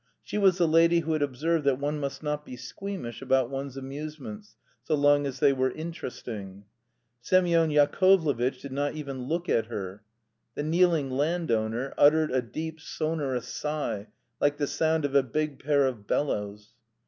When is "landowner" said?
11.11-11.93